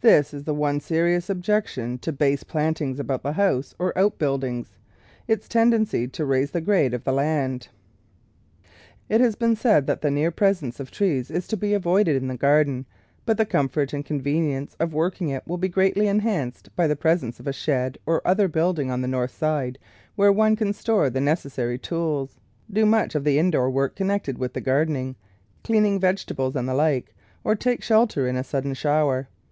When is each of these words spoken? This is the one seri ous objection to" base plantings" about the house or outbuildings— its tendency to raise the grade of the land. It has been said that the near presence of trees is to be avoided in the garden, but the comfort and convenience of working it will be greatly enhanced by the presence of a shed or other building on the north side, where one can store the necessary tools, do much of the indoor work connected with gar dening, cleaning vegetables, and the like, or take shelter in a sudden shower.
This 0.00 0.32
is 0.32 0.44
the 0.44 0.54
one 0.54 0.78
seri 0.78 1.16
ous 1.16 1.28
objection 1.28 1.98
to" 1.98 2.12
base 2.24 2.44
plantings" 2.44 3.00
about 3.00 3.24
the 3.24 3.32
house 3.32 3.74
or 3.80 3.92
outbuildings— 3.98 4.78
its 5.26 5.48
tendency 5.48 6.06
to 6.06 6.24
raise 6.24 6.52
the 6.52 6.60
grade 6.60 6.94
of 6.94 7.02
the 7.02 7.12
land. 7.12 7.66
It 9.08 9.20
has 9.20 9.34
been 9.34 9.56
said 9.56 9.88
that 9.88 10.00
the 10.00 10.12
near 10.12 10.30
presence 10.30 10.78
of 10.78 10.92
trees 10.92 11.28
is 11.32 11.48
to 11.48 11.56
be 11.56 11.74
avoided 11.74 12.14
in 12.14 12.28
the 12.28 12.36
garden, 12.36 12.86
but 13.26 13.36
the 13.36 13.44
comfort 13.44 13.92
and 13.92 14.04
convenience 14.06 14.76
of 14.78 14.94
working 14.94 15.30
it 15.30 15.44
will 15.48 15.58
be 15.58 15.68
greatly 15.68 16.06
enhanced 16.06 16.68
by 16.76 16.86
the 16.86 16.94
presence 16.94 17.40
of 17.40 17.48
a 17.48 17.52
shed 17.52 17.98
or 18.06 18.22
other 18.24 18.46
building 18.46 18.92
on 18.92 19.00
the 19.02 19.08
north 19.08 19.34
side, 19.36 19.80
where 20.14 20.32
one 20.32 20.54
can 20.54 20.72
store 20.72 21.10
the 21.10 21.20
necessary 21.20 21.76
tools, 21.78 22.38
do 22.72 22.86
much 22.86 23.16
of 23.16 23.24
the 23.24 23.40
indoor 23.40 23.68
work 23.68 23.96
connected 23.96 24.38
with 24.38 24.52
gar 24.62 24.86
dening, 24.86 25.16
cleaning 25.64 25.98
vegetables, 25.98 26.54
and 26.54 26.68
the 26.68 26.74
like, 26.74 27.12
or 27.42 27.56
take 27.56 27.82
shelter 27.82 28.28
in 28.28 28.36
a 28.36 28.44
sudden 28.44 28.72
shower. 28.74 29.26